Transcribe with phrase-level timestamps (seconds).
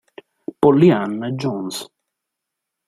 [0.61, 1.77] Pollyanna Johns